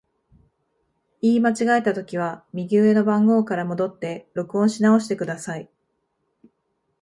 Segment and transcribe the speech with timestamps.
[1.21, 5.69] 言い間違えたときは、右上の番号から戻って録音し直してください。